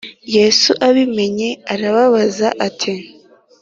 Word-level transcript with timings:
Yesu 0.35 0.71
abimenye 0.87 1.49
arababaza 1.73 2.47
ati 2.67 2.93